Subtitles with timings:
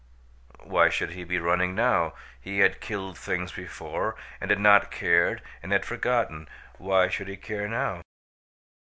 [0.63, 2.15] Why should he be running now?
[2.41, 6.49] He had killed things before and not cared and had forgotten.
[6.79, 8.01] Why should he care now?